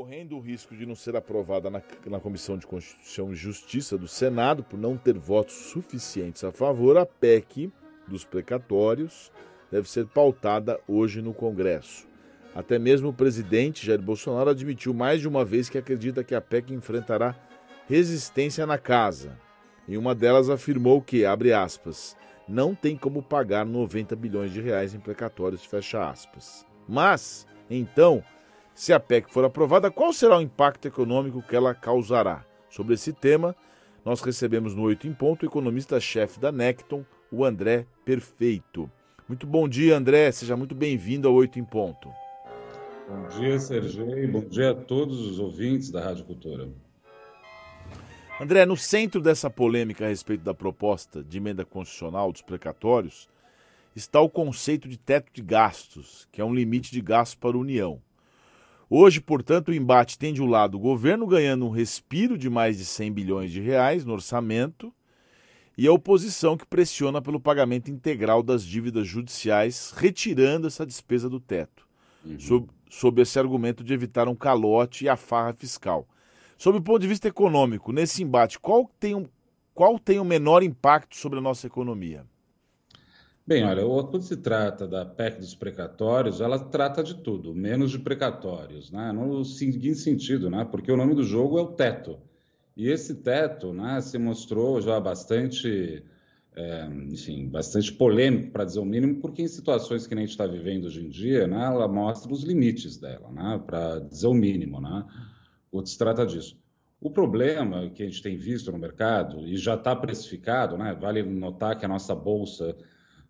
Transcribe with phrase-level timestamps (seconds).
[0.00, 4.08] correndo o risco de não ser aprovada na, na, Comissão de Constituição e Justiça do
[4.08, 7.70] Senado por não ter votos suficientes a favor, a PEC
[8.08, 9.30] dos precatórios
[9.70, 12.08] deve ser pautada hoje no Congresso.
[12.54, 16.40] Até mesmo o presidente Jair Bolsonaro admitiu mais de uma vez que acredita que a
[16.40, 17.36] PEC enfrentará
[17.86, 19.38] resistência na casa.
[19.86, 22.16] Em uma delas afirmou que, abre aspas,
[22.48, 26.64] não tem como pagar 90 bilhões de reais em precatórios, fecha aspas.
[26.88, 28.24] Mas, então,
[28.80, 32.46] se a PEC for aprovada, qual será o impacto econômico que ela causará?
[32.70, 33.54] Sobre esse tema,
[34.02, 38.90] nós recebemos no Oito em Ponto o economista-chefe da Necton, o André Perfeito.
[39.28, 40.32] Muito bom dia, André.
[40.32, 42.08] Seja muito bem-vindo ao Oito em Ponto.
[43.06, 44.26] Bom dia, Sergei.
[44.26, 46.70] Bom dia a todos os ouvintes da Rádio Cultura.
[48.40, 53.28] André, no centro dessa polêmica a respeito da proposta de emenda constitucional dos precatórios
[53.94, 57.60] está o conceito de teto de gastos, que é um limite de gastos para a
[57.60, 58.00] União.
[58.92, 62.76] Hoje, portanto, o embate tem de um lado o governo ganhando um respiro de mais
[62.76, 64.92] de 100 bilhões de reais no orçamento
[65.78, 71.38] e a oposição que pressiona pelo pagamento integral das dívidas judiciais, retirando essa despesa do
[71.38, 71.86] teto,
[72.24, 72.40] uhum.
[72.40, 76.04] sob, sob esse argumento de evitar um calote e a farra fiscal.
[76.58, 79.24] Sob o ponto de vista econômico, nesse embate, qual tem, um,
[79.72, 82.26] qual tem o menor impacto sobre a nossa economia?
[83.46, 87.98] Bem, olha, quando se trata da PEC dos precatórios, ela trata de tudo, menos de
[87.98, 89.10] precatórios, né?
[89.12, 90.64] No seguinte sentido, né?
[90.70, 92.18] Porque o nome do jogo é o teto.
[92.76, 96.02] E esse teto, né, se mostrou já bastante,
[96.54, 100.46] é, enfim, bastante polêmico, para dizer o mínimo, porque em situações que a gente está
[100.46, 104.80] vivendo hoje em dia, né, ela mostra os limites dela, né, para dizer o mínimo,
[104.80, 105.04] né?
[105.72, 106.56] O se trata disso.
[107.00, 111.22] O problema que a gente tem visto no mercado, e já está precificado, né, vale
[111.22, 112.76] notar que a nossa bolsa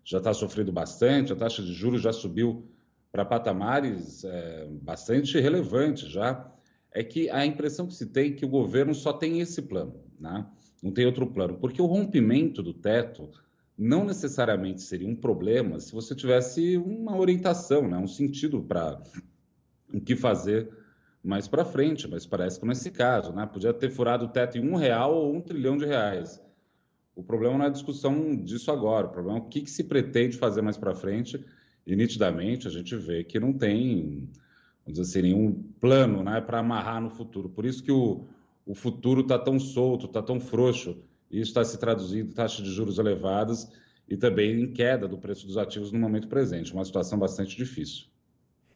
[0.03, 2.67] já está sofrendo bastante, a taxa de juros já subiu
[3.11, 6.49] para patamares é, bastante relevantes já,
[6.93, 9.95] é que a impressão que se tem é que o governo só tem esse plano,
[10.19, 10.45] né?
[10.81, 13.29] não tem outro plano, porque o rompimento do teto
[13.77, 17.97] não necessariamente seria um problema se você tivesse uma orientação, né?
[17.97, 19.01] um sentido para
[19.93, 20.69] o que fazer
[21.23, 23.45] mais para frente, mas parece que nesse caso, né?
[23.45, 26.41] podia ter furado o teto em um real ou um trilhão de reais.
[27.15, 29.83] O problema não é a discussão disso agora, o problema é o que, que se
[29.83, 31.43] pretende fazer mais para frente,
[31.85, 34.29] e nitidamente a gente vê que não tem,
[34.85, 37.49] vamos dizer assim, nenhum plano né, para amarrar no futuro.
[37.49, 38.25] Por isso que o,
[38.65, 42.71] o futuro está tão solto, está tão frouxo, e está se traduzindo em taxas de
[42.71, 43.71] juros elevadas
[44.07, 48.07] e também em queda do preço dos ativos no momento presente, uma situação bastante difícil.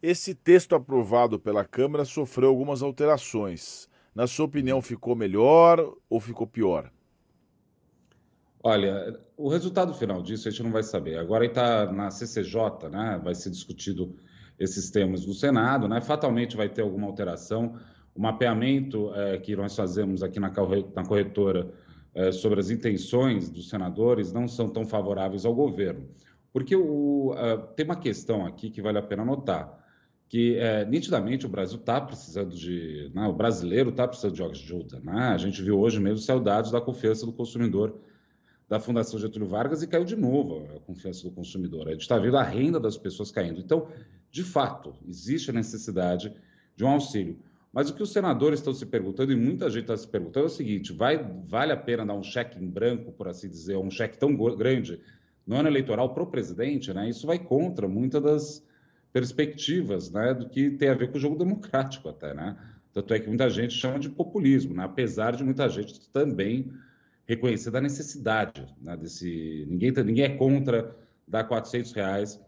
[0.01, 3.89] Esse texto aprovado pela Câmara sofreu algumas alterações.
[4.13, 6.89] Na sua opinião, ficou melhor ou ficou pior?
[8.67, 11.19] Olha, o resultado final disso a gente não vai saber.
[11.19, 13.21] Agora está na CCJ, né?
[13.23, 14.15] Vai ser discutido
[14.57, 16.01] esses temas no Senado, né?
[16.01, 17.77] Fatalmente vai ter alguma alteração.
[18.15, 21.71] O mapeamento é, que nós fazemos aqui na corretora
[22.15, 26.09] é, sobre as intenções dos senadores não são tão favoráveis ao governo.
[26.51, 29.77] Porque o, uh, tem uma questão aqui que vale a pena notar,
[30.27, 33.11] que é, nitidamente o Brasil está precisando de.
[33.13, 34.99] Né, o brasileiro está precisando de ajuda.
[35.01, 35.19] Né?
[35.27, 37.95] A gente viu hoje mesmo saudades da confiança do consumidor
[38.67, 41.87] da Fundação Getúlio Vargas e caiu de novo a confiança do consumidor.
[41.87, 43.59] A gente está vendo a renda das pessoas caindo.
[43.59, 43.87] Então,
[44.31, 46.33] de fato, existe a necessidade
[46.75, 47.37] de um auxílio.
[47.71, 50.47] Mas o que os senadores estão se perguntando, e muita gente está se perguntando, é
[50.47, 53.91] o seguinte: vai, vale a pena dar um cheque em branco, por assim dizer, um
[53.91, 54.99] cheque tão grande
[55.45, 56.93] no ano eleitoral para o presidente?
[56.93, 57.09] Né?
[57.09, 58.65] Isso vai contra muitas das
[59.11, 62.33] perspectivas né, do que tem a ver com o jogo democrático, até.
[62.33, 62.57] Né?
[62.93, 64.85] Tanto é que muita gente chama de populismo, né?
[64.85, 66.71] apesar de muita gente também
[67.25, 69.65] reconhecida a necessidade né, desse.
[69.67, 70.95] Ninguém, tá, ninguém é contra
[71.27, 72.39] dar 400 reais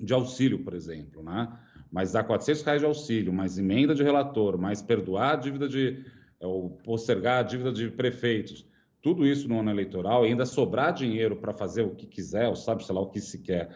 [0.00, 1.48] de auxílio, por exemplo, né?
[1.90, 6.04] Mas dar 400 reais de auxílio, mais emenda de relator, mais perdoar a dívida de.
[6.40, 8.66] É, ou postergar a dívida de prefeitos,
[9.00, 12.56] tudo isso no ano eleitoral, e ainda sobrar dinheiro para fazer o que quiser, ou
[12.56, 13.70] sabe, sei lá, o que se quer,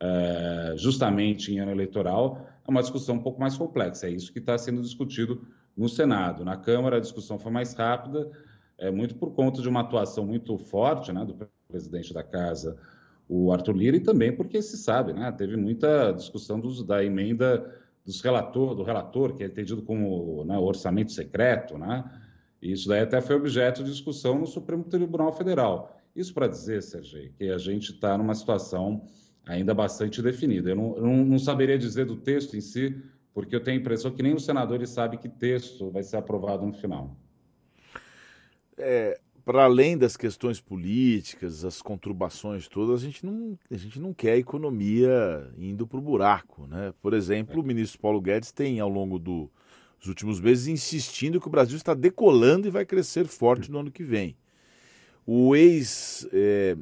[0.00, 4.08] é, justamente em ano eleitoral, é uma discussão um pouco mais complexa.
[4.08, 6.44] É isso que está sendo discutido no Senado.
[6.44, 8.30] Na Câmara, a discussão foi mais rápida,
[8.80, 11.36] é muito por conta de uma atuação muito forte né, do
[11.68, 12.76] presidente da casa,
[13.28, 17.78] o Arthur Lira, e também porque se sabe, né, teve muita discussão dos, da emenda
[18.04, 22.02] dos relator, do relator, que é entendido como né, orçamento secreto, né?
[22.60, 25.96] E isso daí até foi objeto de discussão no Supremo Tribunal Federal.
[26.16, 29.02] Isso para dizer, Sérgio, que a gente está numa situação
[29.46, 30.70] ainda bastante definida.
[30.70, 33.00] Eu não, não, saberia dizer do texto em si,
[33.32, 36.66] porque eu tenho a impressão que nem os senadores sabem que texto vai ser aprovado
[36.66, 37.16] no final
[38.80, 44.12] é, para além das questões políticas, as conturbações todas, a gente não, a gente não
[44.12, 46.66] quer a economia indo para o buraco.
[46.66, 46.92] Né?
[47.00, 49.50] Por exemplo, o ministro Paulo Guedes tem, ao longo do,
[49.98, 53.90] nos últimos meses, insistindo que o Brasil está decolando e vai crescer forte no ano
[53.90, 54.36] que vem.
[55.26, 56.76] O ex é,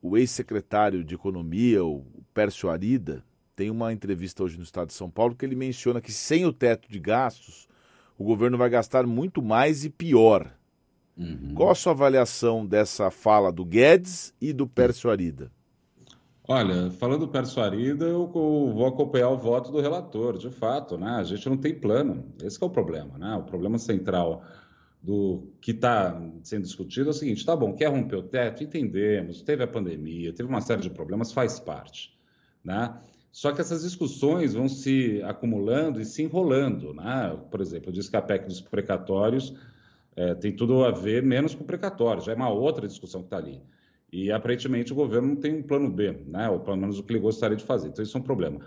[0.00, 3.24] o ex-secretário de Economia, o Pércio Arida,
[3.56, 6.52] tem uma entrevista hoje no Estado de São Paulo que ele menciona que sem o
[6.52, 7.68] teto de gastos,
[8.16, 10.56] o governo vai gastar muito mais e pior.
[11.18, 11.54] Uhum.
[11.54, 15.50] Qual a sua avaliação dessa fala do Guedes e do Pércio Arida?
[16.46, 21.10] Olha, falando do Pércio Arida, eu vou acompanhar o voto do relator, de fato, né?
[21.10, 23.34] A gente não tem plano, esse é o problema, né?
[23.34, 24.42] O problema central
[25.02, 28.64] do que está sendo discutido é o seguinte: tá bom, quer romper o teto?
[28.64, 32.16] Entendemos, teve a pandemia, teve uma série de problemas, faz parte.
[32.64, 32.94] Né?
[33.30, 36.94] Só que essas discussões vão se acumulando e se enrolando.
[36.94, 37.38] Né?
[37.50, 39.54] Por exemplo, eu disse que a PEC dos precatórios
[40.16, 43.26] é, tem tudo a ver menos com o precatório, já é uma outra discussão que
[43.26, 43.62] está ali.
[44.12, 46.48] E aparentemente o governo não tem um plano B, né?
[46.48, 47.88] ou pelo menos o que ele gostaria de fazer.
[47.88, 48.60] Então, isso é um problema.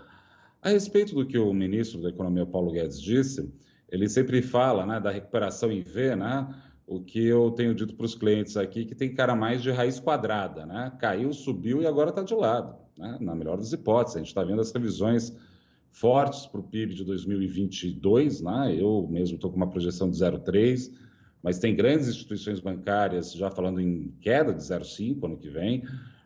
[0.62, 3.52] A respeito do que o ministro da Economia, Paulo Guedes, disse,
[3.90, 6.48] ele sempre fala né, da recuperação em V, né?
[6.86, 10.00] O que eu tenho dito para os clientes aqui, que tem cara mais de raiz
[10.00, 10.92] quadrada, né?
[10.98, 13.18] Caiu, subiu e agora está de lado, né?
[13.20, 15.36] Na melhor das hipóteses, a gente está vendo as revisões
[15.90, 18.74] fortes para o PIB de 2022, né?
[18.78, 20.90] Eu mesmo estou com uma projeção de 0,3,
[21.42, 25.82] mas tem grandes instituições bancárias já falando em queda de 0,5 ano que vem.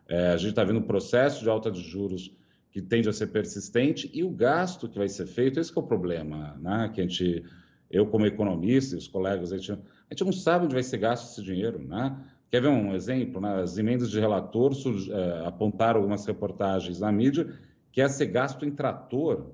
[0.09, 2.31] É, a gente está vendo um processo de alta de juros
[2.71, 5.83] que tende a ser persistente, e o gasto que vai ser feito, esse é o
[5.83, 6.91] problema, né?
[6.95, 7.43] Que a gente,
[7.91, 9.79] eu como economista e os colegas, a gente, a
[10.11, 12.15] gente não sabe onde vai ser gasto esse dinheiro, né?
[12.51, 13.41] Quer ver um exemplo?
[13.41, 13.63] Né?
[13.63, 14.73] As emendas de relator
[15.11, 17.51] é, apontaram algumas reportagens na mídia
[17.91, 19.47] que é ser gasto em trator.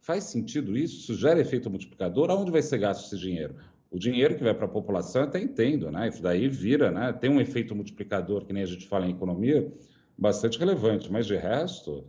[0.00, 0.96] Faz sentido isso?
[0.96, 2.28] Isso gera efeito multiplicador?
[2.28, 3.54] Aonde vai ser gasto esse dinheiro?
[3.94, 6.08] O dinheiro que vai para a população, até entendo, né?
[6.08, 7.12] Isso daí vira, né?
[7.12, 9.72] Tem um efeito multiplicador, que nem a gente fala em economia,
[10.18, 12.04] bastante relevante, mas de resto,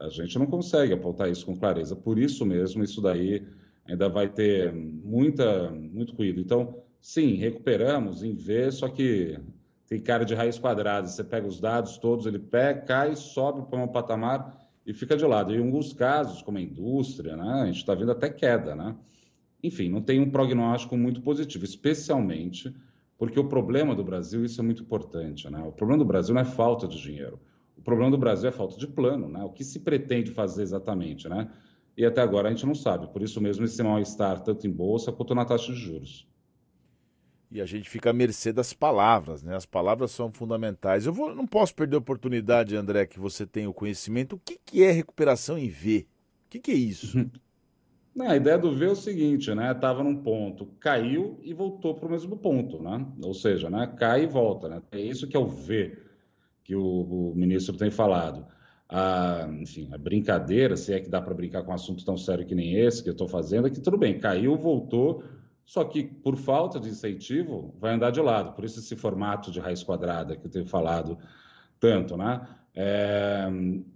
[0.00, 1.94] a gente não consegue apontar isso com clareza.
[1.94, 3.46] Por isso mesmo, isso daí
[3.86, 6.40] ainda vai ter muita, muito cuidado.
[6.40, 9.38] Então, sim, recuperamos em V, só que
[9.86, 11.06] tem cara de raiz quadrada.
[11.06, 15.26] Você pega os dados todos, ele pega, cai, sobe para um patamar e fica de
[15.26, 15.52] lado.
[15.52, 18.74] E em alguns casos, como a indústria, né, a gente está vendo até queda.
[18.74, 18.96] Né?
[19.66, 22.74] Enfim, não tem um prognóstico muito positivo, especialmente
[23.18, 25.62] porque o problema do Brasil, isso é muito importante, né?
[25.62, 27.40] o problema do Brasil não é falta de dinheiro
[27.86, 29.44] problema do Brasil é falta de plano, né?
[29.44, 31.48] O que se pretende fazer exatamente, né?
[31.96, 33.06] E até agora a gente não sabe.
[33.06, 36.28] Por isso mesmo esse mal-estar, tanto em bolsa quanto na taxa de juros.
[37.48, 39.54] E a gente fica à mercê das palavras, né?
[39.54, 41.06] As palavras são fundamentais.
[41.06, 44.34] Eu vou, não posso perder a oportunidade, André, que você tem o conhecimento.
[44.34, 46.08] O que, que é recuperação em V?
[46.46, 47.30] O que, que é isso?
[48.16, 49.72] Não, a ideia do V é o seguinte, né?
[49.72, 53.06] Estava num ponto, caiu e voltou para o mesmo ponto, né?
[53.22, 53.92] Ou seja, né?
[53.98, 54.80] cai e volta, né?
[54.90, 55.98] É isso que é o V
[56.64, 58.46] que o, o ministro tem falado.
[58.88, 62.46] A, enfim, a brincadeira, se é que dá para brincar com um assunto tão sério
[62.46, 65.22] que nem esse que eu estou fazendo, é que tudo bem, caiu, voltou,
[65.66, 68.54] só que por falta de incentivo vai andar de lado.
[68.54, 71.18] Por isso esse formato de raiz quadrada que eu tenho falado
[71.78, 72.48] tanto, né?
[72.78, 73.48] É,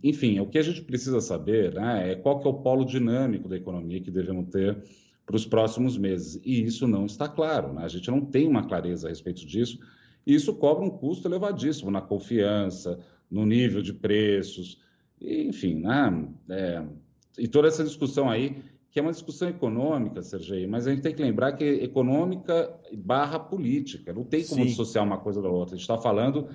[0.02, 3.46] enfim, o que a gente precisa saber né, é qual que é o polo dinâmico
[3.46, 4.82] da economia que devemos ter
[5.26, 6.40] para os próximos meses.
[6.42, 7.84] E isso não está claro, né?
[7.84, 9.78] a gente não tem uma clareza a respeito disso.
[10.26, 12.98] E isso cobra um custo elevadíssimo na confiança,
[13.30, 14.80] no nível de preços,
[15.20, 16.28] enfim, né?
[16.48, 16.82] É,
[17.38, 21.14] e toda essa discussão aí, que é uma discussão econômica, Sergei, mas a gente tem
[21.14, 24.68] que lembrar que é econômica barra política, não tem como Sim.
[24.68, 25.74] dissociar uma coisa da outra.
[25.74, 26.48] A gente está falando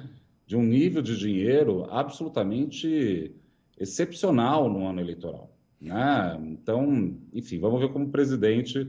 [0.45, 3.35] de um nível de dinheiro absolutamente
[3.77, 5.51] excepcional no ano eleitoral.
[5.81, 6.39] Né?
[6.43, 8.87] Então, enfim, vamos ver como o presidente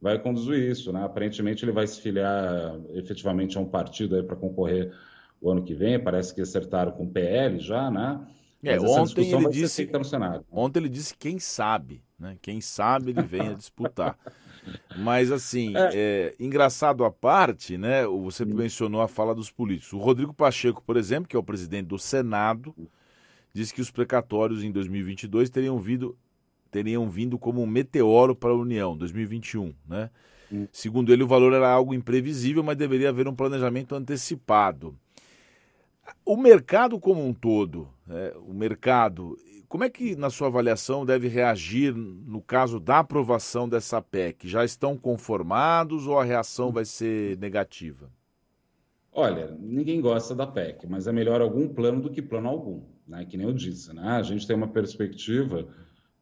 [0.00, 0.92] vai conduzir isso.
[0.92, 1.04] Né?
[1.04, 4.92] Aparentemente, ele vai se filiar efetivamente a um partido para concorrer
[5.40, 5.98] o ano que vem.
[5.98, 8.20] Parece que acertaram com o PL já, né?
[8.62, 10.44] É, ontem ele disse no Senado.
[10.50, 12.36] Ontem ele disse quem sabe, né?
[12.42, 14.18] Quem sabe ele venha disputar.
[14.96, 15.90] Mas assim, é.
[15.94, 18.06] É, engraçado à parte, né?
[18.06, 19.92] Você mencionou a fala dos políticos.
[19.92, 22.74] O Rodrigo Pacheco, por exemplo, que é o presidente do Senado,
[23.52, 26.16] disse que os precatórios em 2022 teriam vindo
[26.70, 30.10] teriam vindo como um meteoro para a União, 2021, né?
[30.72, 34.94] Segundo ele, o valor era algo imprevisível, mas deveria haver um planejamento antecipado.
[36.24, 38.32] O mercado como um todo, né?
[38.46, 39.36] o mercado,
[39.68, 44.48] como é que, na sua avaliação, deve reagir no caso da aprovação dessa PEC?
[44.48, 48.10] Já estão conformados ou a reação vai ser negativa?
[49.12, 53.24] Olha, ninguém gosta da PEC, mas é melhor algum plano do que plano algum, né?
[53.24, 54.02] Que nem eu disse, né?
[54.02, 55.66] A gente tem uma perspectiva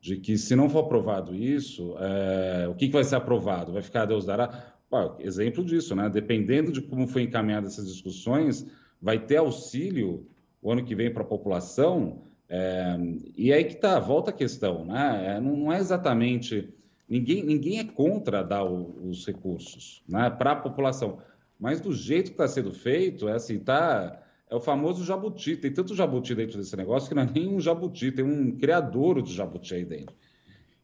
[0.00, 3.72] de que se não for aprovado isso, é, o que, que vai ser aprovado?
[3.72, 4.72] Vai ficar Deus dará?
[5.18, 6.08] exemplo disso, né?
[6.08, 8.66] Dependendo de como foi encaminhada essas discussões,
[9.00, 10.26] vai ter auxílio
[10.60, 12.22] o ano que vem para a população.
[12.48, 12.96] É,
[13.36, 15.36] e aí que tá, volta a questão, né?
[15.36, 16.72] É, não, não, é exatamente
[17.08, 21.18] Ninguém, ninguém é contra dar o, os recursos né, para a população.
[21.58, 25.56] Mas do jeito que está sendo feito, é assim, tá, é o famoso jabuti.
[25.56, 29.22] Tem tanto jabuti dentro desse negócio que não é nem um jabuti, tem um criador
[29.22, 30.14] de jabuti aí dentro.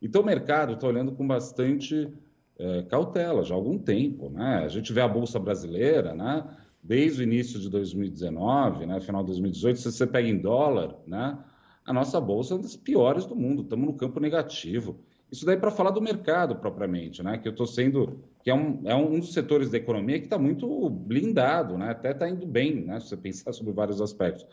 [0.00, 2.08] Então o mercado está olhando com bastante
[2.56, 4.30] é, cautela já há algum tempo.
[4.30, 4.62] Né?
[4.64, 6.44] A gente vê a Bolsa Brasileira, né?
[6.82, 9.00] Desde o início de 2019, né?
[9.00, 11.38] final de 2018, se você pega em dólar, né?
[11.84, 14.98] a nossa Bolsa é uma das piores do mundo, estamos no campo negativo.
[15.30, 17.38] Isso daí para falar do mercado propriamente, né?
[17.38, 20.38] Que eu estou sendo, que é um, é um dos setores da economia que está
[20.38, 21.90] muito blindado, né?
[21.90, 23.00] Até está indo bem, né?
[23.00, 24.46] Se você pensar sobre vários aspectos.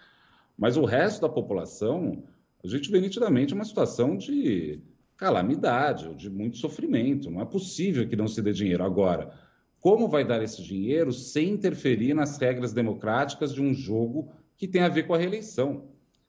[0.58, 2.24] Mas o resto da população,
[2.64, 4.80] a gente vê nitidamente uma situação de
[5.18, 7.30] calamidade, de muito sofrimento.
[7.30, 9.34] Não é possível que não se dê dinheiro agora.
[9.80, 14.82] Como vai dar esse dinheiro sem interferir nas regras democráticas de um jogo que tem
[14.82, 15.86] a ver com a reeleição?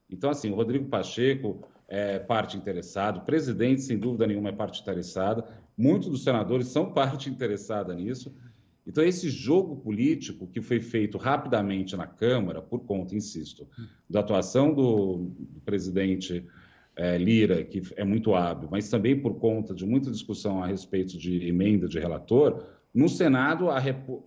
[0.09, 4.80] Então, assim, o Rodrigo Pacheco é parte interessada, o presidente, sem dúvida nenhuma, é parte
[4.80, 5.45] interessada,
[5.76, 8.33] muitos dos senadores são parte interessada nisso.
[8.87, 13.69] Então, esse jogo político que foi feito rapidamente na Câmara, por conta, insisto,
[14.09, 15.33] da atuação do,
[15.64, 16.47] presidente
[16.97, 21.19] é, Lira, que é muito hábil, mas também por conta de muita discussão a respeito
[21.19, 22.64] de emenda de relator,
[22.95, 23.67] no Senado,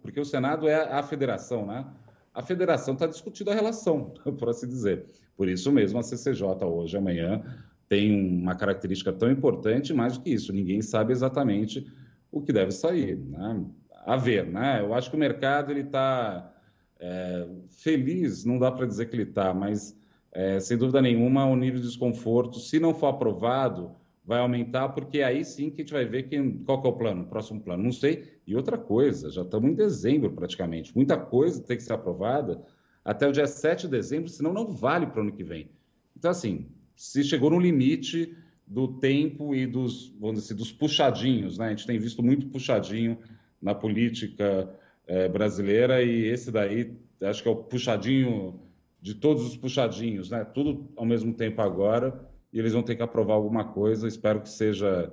[0.02, 1.86] porque o Senado é a federação, né?
[2.34, 5.06] A federação está discutindo a relação, por assim dizer.
[5.36, 7.44] Por isso mesmo, a CCJ hoje, amanhã,
[7.88, 11.86] tem uma característica tão importante, mais do que isso, ninguém sabe exatamente
[12.32, 13.18] o que deve sair.
[13.18, 13.66] Né?
[14.06, 14.82] A ver, né?
[14.82, 16.52] Eu acho que o mercado ele está
[17.00, 19.96] é, feliz, não dá para dizer que ele está, mas
[20.32, 23.92] é, sem dúvida nenhuma o nível de desconforto, se não for aprovado,
[24.26, 26.94] vai aumentar, porque aí sim que a gente vai ver quem, qual que é o
[26.94, 27.84] plano, o próximo plano.
[27.84, 28.40] Não sei.
[28.48, 32.62] E outra coisa, já estamos em dezembro praticamente, muita coisa tem que ser aprovada
[33.04, 35.70] até o dia 7 de dezembro, senão não vale para o ano que vem.
[36.18, 41.58] Então, assim, se chegou no limite do tempo e dos, vamos dizer, assim, dos puxadinhos,
[41.58, 41.68] né?
[41.68, 43.18] A gente tem visto muito puxadinho
[43.62, 44.74] na política
[45.06, 48.60] é, brasileira e esse daí, acho que é o puxadinho
[49.02, 50.46] de todos os puxadinhos, né?
[50.46, 54.08] Tudo ao mesmo tempo agora e eles vão ter que aprovar alguma coisa.
[54.08, 55.12] Espero que seja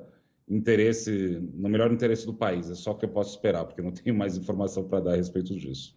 [0.48, 2.68] interesse, no melhor interesse do país.
[2.68, 5.16] É só o que eu posso esperar, porque não tenho mais informação para dar a
[5.16, 5.96] respeito disso.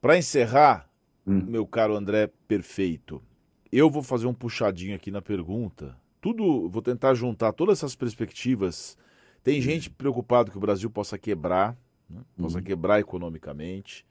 [0.00, 0.88] Para encerrar,
[1.26, 1.44] hum.
[1.46, 3.22] meu caro André Perfeito,
[3.70, 5.96] eu vou fazer um puxadinho aqui na pergunta.
[6.20, 8.96] Tudo, vou tentar juntar todas essas perspectivas.
[9.42, 9.62] Tem hum.
[9.62, 11.76] gente preocupada que o Brasil possa quebrar,
[12.08, 12.22] né?
[12.38, 12.62] possa hum.
[12.62, 14.06] quebrar economicamente.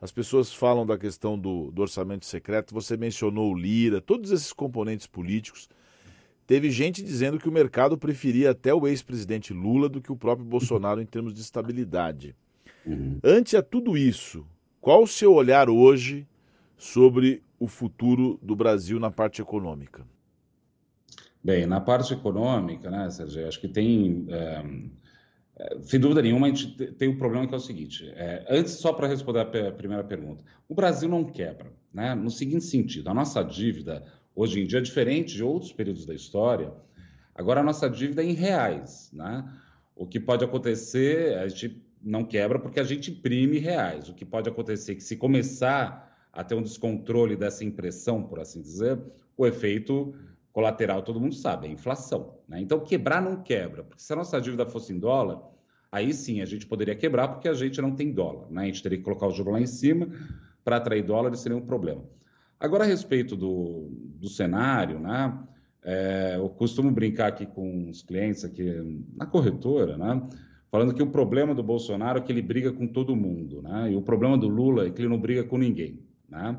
[0.00, 4.52] As pessoas falam da questão do, do, orçamento secreto, você mencionou o Lira, todos esses
[4.52, 5.68] componentes políticos.
[6.48, 10.46] Teve gente dizendo que o mercado preferia até o ex-presidente Lula do que o próprio
[10.46, 12.34] Bolsonaro em termos de estabilidade.
[12.86, 13.18] Uhum.
[13.22, 14.46] Ante a tudo isso,
[14.80, 16.26] qual o seu olhar hoje
[16.74, 20.06] sobre o futuro do Brasil na parte econômica?
[21.44, 24.64] Bem, na parte econômica, né, Sérgio, acho que tem, é,
[25.82, 28.94] sem dúvida nenhuma, a gente tem um problema que é o seguinte, é, antes, só
[28.94, 33.42] para responder a primeira pergunta, o Brasil não quebra, né, no seguinte sentido, a nossa
[33.42, 34.02] dívida,
[34.38, 36.72] hoje em dia, diferente de outros períodos da história,
[37.34, 39.44] agora a nossa dívida é em reais, né,
[39.96, 44.24] o que pode acontecer, a gente não quebra porque a gente imprime reais, o que
[44.24, 48.96] pode acontecer é que se começar a ter um descontrole dessa impressão, por assim dizer,
[49.36, 50.14] o efeito
[50.52, 52.38] colateral todo mundo sabe, é inflação.
[52.46, 52.60] Né?
[52.60, 55.42] Então, quebrar não quebra, porque se a nossa dívida fosse em dólar,
[55.90, 58.48] aí sim a gente poderia quebrar porque a gente não tem dólar.
[58.52, 58.62] Né?
[58.62, 60.08] A gente teria que colocar o juro lá em cima
[60.64, 62.04] para atrair dólar, seria um problema.
[62.60, 65.38] Agora, a respeito do, do cenário, né?
[65.82, 68.64] É, eu costumo brincar aqui com os clientes aqui
[69.16, 70.28] na corretora, né?
[70.70, 73.92] falando que o problema do Bolsonaro é que ele briga com todo mundo, né?
[73.92, 76.02] e o problema do Lula é que ele não briga com ninguém.
[76.28, 76.58] Né?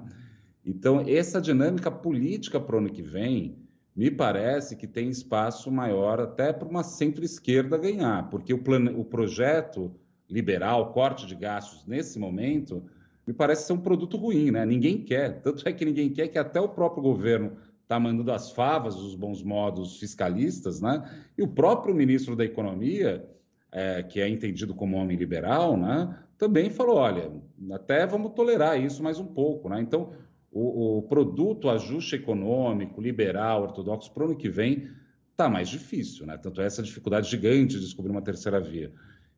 [0.65, 3.57] Então, essa dinâmica política para o ano que vem,
[3.95, 9.03] me parece que tem espaço maior até para uma centro-esquerda ganhar, porque o, plano, o
[9.03, 9.93] projeto
[10.29, 12.83] liberal, corte de gastos nesse momento,
[13.29, 14.65] me parece ser um produto ruim, né?
[14.65, 15.39] Ninguém quer.
[15.43, 19.13] Tanto é que ninguém quer que até o próprio governo está mandando as favas dos
[19.13, 21.07] bons modos fiscalistas, né?
[21.37, 23.23] E o próprio ministro da Economia,
[23.71, 26.17] é, que é entendido como homem liberal, né?
[26.39, 27.31] também falou: olha,
[27.71, 29.69] até vamos tolerar isso mais um pouco.
[29.69, 29.79] Né?
[29.79, 30.11] Então,
[30.51, 34.89] o, o produto ajuste econômico, liberal, ortodoxo, para o ano que vem,
[35.29, 36.25] está mais difícil.
[36.25, 36.35] Né?
[36.35, 38.91] Tanto é essa dificuldade gigante de descobrir uma terceira via.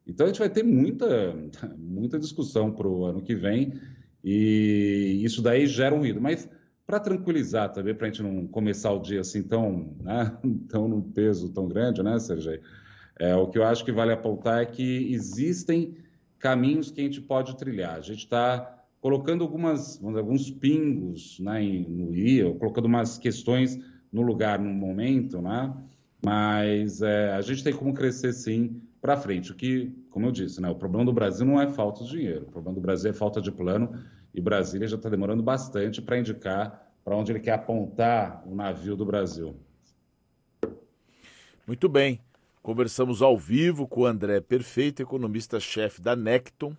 [0.06, 1.36] Então, a gente vai ter muita,
[1.78, 3.74] muita discussão para o ano que vem,
[4.24, 6.22] e isso daí gera um ruído.
[6.22, 6.50] Mas,
[6.86, 10.38] para tranquilizar também, para a gente não começar o dia assim tão, né,
[10.70, 12.60] tão num peso tão grande, né, Sérgio?
[13.20, 15.96] É, o que eu acho que vale apontar é que existem
[16.40, 17.96] caminhos que a gente pode trilhar.
[17.96, 23.80] A gente está colocando algumas, alguns pingos né, no IA, colocando umas questões
[24.12, 25.74] no lugar, no momento, né,
[26.24, 29.52] Mas é, a gente tem como crescer sim para frente.
[29.52, 32.44] O que, como eu disse, né, o problema do Brasil não é falta de dinheiro,
[32.44, 34.00] o problema do Brasil é falta de plano
[34.34, 38.96] e Brasília já está demorando bastante para indicar para onde ele quer apontar o navio
[38.96, 39.56] do Brasil.
[41.66, 42.20] Muito bem.
[42.62, 46.78] Conversamos ao vivo com o André Perfeito, economista-chefe da Necton,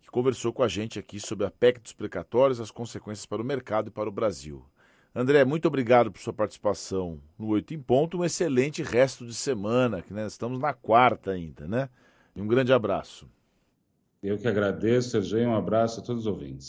[0.00, 3.44] que conversou com a gente aqui sobre a PEC dos precatórios, as consequências para o
[3.44, 4.64] mercado e para o Brasil.
[5.20, 8.18] André, muito obrigado por sua participação no Oito em Ponto.
[8.18, 11.88] Um excelente resto de semana, que né, estamos na quarta ainda, né?
[12.36, 13.28] E um grande abraço.
[14.22, 15.44] Eu que agradeço, Sergei.
[15.44, 16.66] Um abraço a todos os ouvintes.